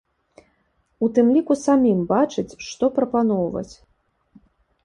[1.07, 3.73] У тым ліку самім бачыць, што прапаноўваць.